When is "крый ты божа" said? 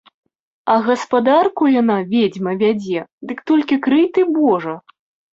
3.89-4.75